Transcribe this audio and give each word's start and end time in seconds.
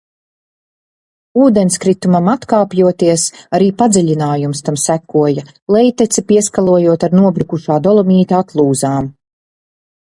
Ūdenskritumam 1.41 2.31
atkāpjoties, 2.33 3.25
arī 3.59 3.67
padziļinājums 3.83 4.65
tam 4.71 4.81
sekoja, 4.87 5.45
lejteci 5.77 6.25
pieskalojot 6.33 7.09
ar 7.11 7.19
nobrukušā 7.23 7.81
dolomīta 7.91 8.43
atlūzām. 8.45 9.15